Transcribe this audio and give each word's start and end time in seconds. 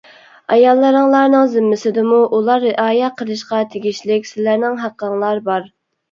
ئاياللىرىڭلارنىڭ 0.53 1.49
زىممىسىدىمۇ 1.55 2.21
ئۇلار 2.37 2.61
رىئايە 2.67 3.09
قىلىشقا 3.19 3.59
تېگىشلىك 3.73 4.25
سىلەرنىڭ 4.31 4.79
ھەققىڭلار 4.85 5.43
بار. 5.51 5.69